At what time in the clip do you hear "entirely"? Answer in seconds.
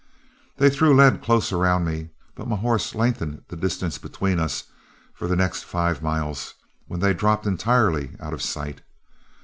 7.45-8.15